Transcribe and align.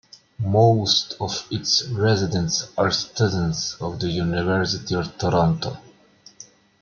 Most 0.43 1.13
of 1.21 1.45
its 1.51 1.85
residents 1.89 2.73
are 2.75 2.89
students 2.89 3.75
of 3.79 3.99
the 3.99 4.07
University 4.07 4.95
of 4.95 5.15
Toronto. 5.19 5.77